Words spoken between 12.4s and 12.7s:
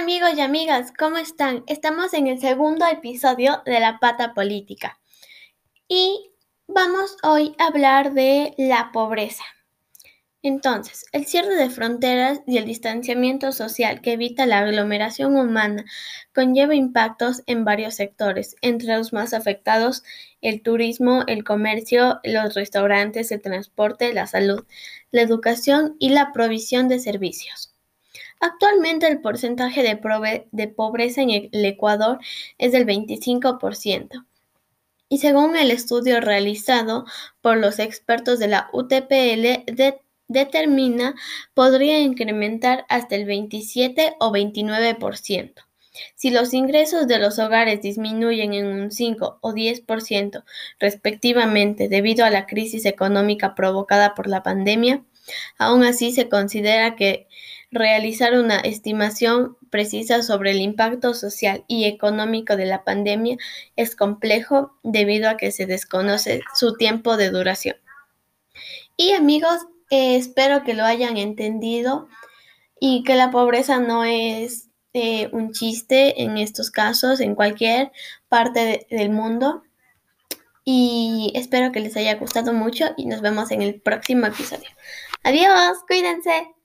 y el